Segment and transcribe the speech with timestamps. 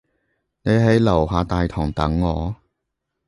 [0.63, 2.55] 你喺樓下大堂等我